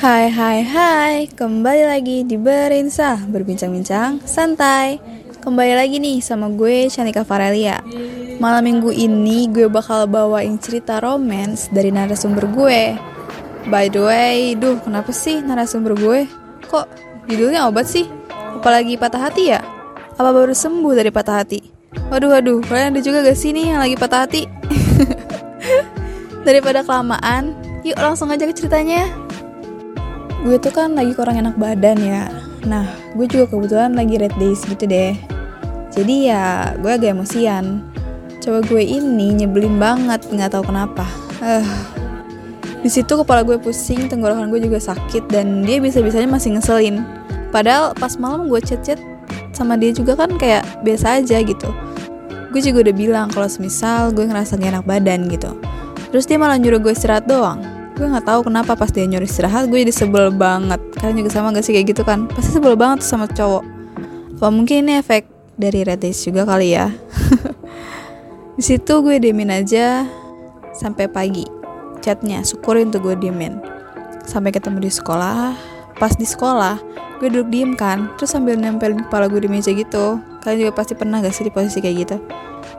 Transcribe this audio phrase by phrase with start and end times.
[0.00, 4.96] Hai hai hai, kembali lagi di Berinsa Berbincang-bincang santai
[5.44, 7.84] Kembali lagi nih sama gue Shanika Farelia
[8.40, 12.96] Malam minggu ini gue bakal bawain cerita romance dari narasumber gue
[13.68, 16.24] By the way, duh kenapa sih narasumber gue?
[16.64, 16.86] Kok
[17.28, 18.08] judulnya obat sih?
[18.32, 19.60] Apalagi patah hati ya?
[20.16, 21.60] Apa baru sembuh dari patah hati?
[22.08, 24.48] Waduh waduh, kalian ada juga gak sih nih yang lagi patah hati?
[26.48, 27.52] Daripada kelamaan,
[27.84, 29.28] yuk langsung aja ke ceritanya
[30.40, 32.32] gue tuh kan lagi kurang enak badan ya.
[32.64, 35.12] Nah gue juga kebetulan lagi red days gitu deh.
[35.92, 37.84] Jadi ya gue agak emosian.
[38.40, 41.04] Coba gue ini nyebelin banget nggak tahu kenapa.
[41.40, 41.64] Uh.
[42.80, 47.04] di situ kepala gue pusing tenggorokan gue juga sakit dan dia bisa bisanya masih ngeselin.
[47.52, 48.96] Padahal pas malam gue chat chat
[49.52, 51.68] sama dia juga kan kayak biasa aja gitu.
[52.48, 55.52] Gue juga udah bilang kalau semisal gue ngerasa gak enak badan gitu.
[56.08, 59.68] Terus dia malah nyuruh gue istirahat doang gue nggak tahu kenapa pas dia nyuruh istirahat
[59.68, 60.80] gue jadi sebel banget.
[60.96, 62.24] Kalian juga sama gak sih kayak gitu kan?
[62.32, 63.60] Pasti sebel banget tuh sama cowok.
[64.40, 65.28] Apa mungkin ini efek
[65.60, 66.88] dari red days juga kali ya?
[68.56, 70.08] Di situ gue diemin aja
[70.72, 71.44] sampai pagi.
[72.00, 73.60] Chatnya syukurin tuh gue diemin
[74.24, 75.52] sampai ketemu di sekolah.
[76.00, 76.80] Pas di sekolah
[77.20, 78.08] gue duduk diem kan.
[78.16, 80.16] Terus sambil nempelin kepala gue di meja gitu.
[80.40, 82.16] Kalian juga pasti pernah gak sih di posisi kayak gitu?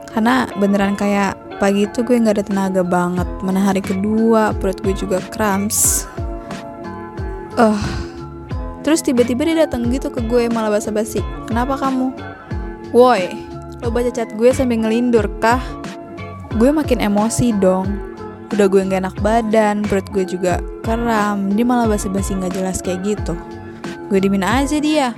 [0.10, 3.30] Karena beneran kayak pagi itu gue nggak ada tenaga banget.
[3.46, 6.10] Mana hari kedua perut gue juga cramps.
[7.54, 7.78] Uh
[8.82, 11.22] terus tiba-tiba dia datang gitu ke gue malah basa-basi.
[11.46, 12.10] Kenapa kamu?
[12.90, 13.30] Woi
[13.86, 15.62] lo baca chat gue sambil ngelindur kah?
[16.58, 17.94] Gue makin emosi dong.
[18.50, 21.54] Udah gue nggak enak badan perut gue juga kram.
[21.54, 23.38] Dia malah basa-basi nggak jelas kayak gitu.
[24.10, 25.14] Gue dimin aja dia.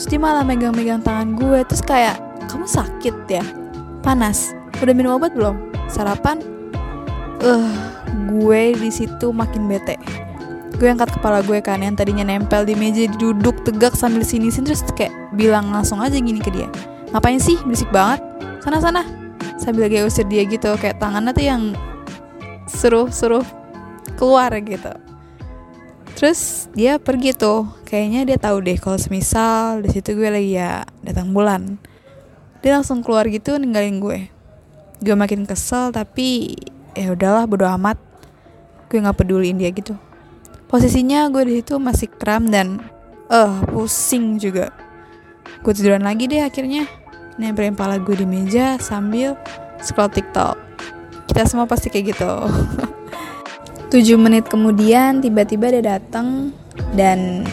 [0.00, 1.60] Terus dia malah megang-megang tangan gue.
[1.68, 2.16] Terus kayak
[2.48, 3.44] kamu sakit ya?
[4.00, 4.56] Panas?
[4.80, 6.40] Udah minum obat belum sarapan?
[7.40, 7.72] Eh uh,
[8.30, 9.98] gue di situ makin bete.
[10.74, 14.74] Gue angkat kepala gue kan yang tadinya nempel di meja duduk tegak sambil sini sini
[14.74, 16.66] terus kayak bilang langsung aja gini ke dia.
[17.14, 17.54] Ngapain sih?
[17.62, 18.18] Berisik banget.
[18.58, 19.02] Sana sana
[19.60, 21.62] sambil kayak usir dia gitu kayak tangannya tuh yang
[22.66, 23.46] suruh suruh
[24.18, 24.90] keluar gitu.
[26.18, 27.70] Terus dia pergi tuh.
[27.86, 31.78] Kayaknya dia tahu deh kalau semisal di situ gue lagi ya datang bulan.
[32.66, 34.33] Dia langsung keluar gitu ninggalin gue
[35.04, 36.56] gue makin kesel tapi
[36.96, 38.00] ya udahlah bodo amat.
[38.88, 39.92] Gue nggak peduliin dia gitu.
[40.64, 42.80] Posisinya gue di situ masih kram dan
[43.28, 44.72] eh uh, pusing juga.
[45.60, 46.88] Gue tiduran lagi deh akhirnya.
[47.36, 49.36] Nempelin pala gue di meja sambil
[49.84, 50.56] scroll tiktok.
[51.28, 52.32] Kita semua pasti kayak gitu.
[53.94, 56.50] 7 menit kemudian tiba-tiba dia datang
[56.96, 57.44] dan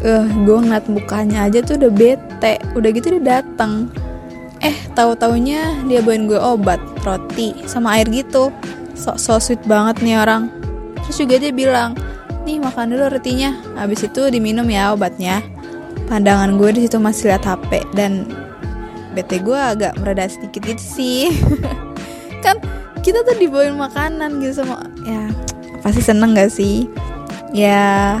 [0.00, 2.54] eh uh, gue ngeliat mukanya aja tuh udah bete.
[2.72, 3.92] Udah gitu dia datang
[4.64, 8.50] eh tahu taunya dia bawain gue obat roti sama air gitu.
[8.98, 10.50] So, so sweet banget nih orang.
[11.06, 11.94] Terus juga dia bilang
[12.42, 13.54] nih makan dulu rotinya.
[13.78, 15.40] Habis itu diminum ya obatnya.
[16.10, 18.26] Pandangan gue di situ masih lihat hp dan
[19.12, 21.22] bete gue agak mereda sedikit gitu sih.
[22.44, 22.58] Kan
[23.04, 25.30] kita tuh dibawain makanan gitu sama ya
[25.80, 26.90] pasti seneng gak sih?
[27.54, 28.18] Ya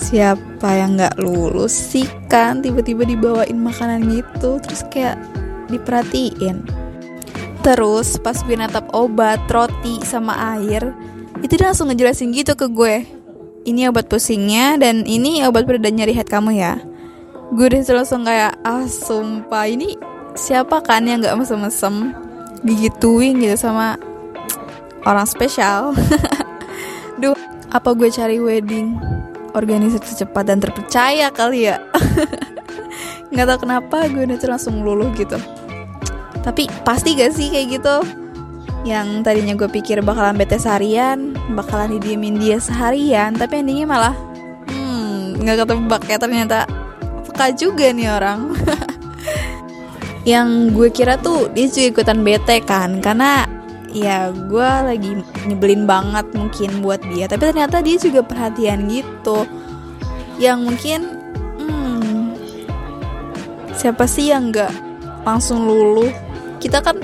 [0.00, 2.64] siapa yang nggak lulus sih kan?
[2.64, 5.20] Tiba-tiba dibawain makanan gitu terus kayak
[5.68, 6.64] diperhatiin.
[7.60, 10.96] Terus pas gue natap obat roti sama air
[11.44, 13.04] itu dia langsung ngejelasin gitu ke gue.
[13.68, 16.80] Ini obat pusingnya dan ini obat pereda nyeri head kamu ya.
[17.52, 20.00] Gue udah langsung kayak ah sumpah ini
[20.32, 22.16] siapa kan yang nggak mesem-mesem?
[22.64, 24.00] Digituin gitu sama
[25.04, 25.92] orang spesial.
[27.20, 27.36] Duh
[27.70, 28.98] apa gue cari wedding
[29.54, 31.82] organisasi cepat dan terpercaya kali ya.
[33.30, 35.38] Nggak tahu kenapa gue udah langsung luluh gitu.
[36.40, 37.96] Tapi pasti gak sih kayak gitu?
[38.82, 44.16] Yang tadinya gue pikir bakalan bete seharian bakalan didiemin dia seharian tapi endingnya malah
[44.72, 46.58] hmm nggak ketebak ya ternyata.
[47.28, 48.56] Peka juga nih orang.
[50.30, 53.59] Yang gue kira tuh dia juga ikutan bete kan karena
[53.90, 57.26] ya gue lagi nyebelin banget mungkin buat dia.
[57.26, 59.44] Tapi ternyata dia juga perhatian gitu.
[60.40, 61.00] Yang mungkin
[61.60, 62.24] hmm,
[63.76, 64.72] siapa sih yang nggak
[65.26, 66.10] langsung luluh?
[66.62, 67.00] Kita kan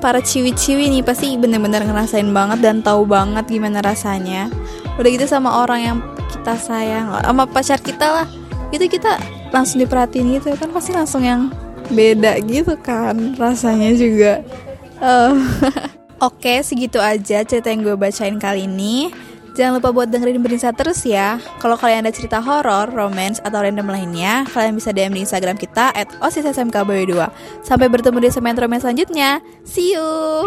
[0.00, 4.48] para ciwi-ciwi nih pasti bener-bener ngerasain banget dan tahu banget gimana rasanya.
[4.96, 5.98] Udah gitu sama orang yang
[6.32, 8.26] kita sayang sama pacar kita lah.
[8.72, 9.20] Itu kita
[9.50, 11.50] langsung diperhatiin gitu kan pasti langsung yang
[11.90, 14.40] beda gitu kan rasanya juga.
[15.00, 15.36] Uh.
[16.20, 19.08] Oke, segitu aja cerita yang gue bacain kali ini.
[19.56, 21.40] Jangan lupa buat dengerin Berinsa terus ya.
[21.58, 25.90] Kalau kalian ada cerita horor, romance, atau random lainnya, kalian bisa DM di Instagram kita
[25.96, 27.12] at osissmkbw2.
[27.64, 29.42] Sampai bertemu di segmen romance selanjutnya.
[29.66, 30.46] See you!